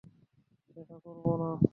সেটা 0.69 0.95
করব 1.05 1.25
না। 1.41 1.49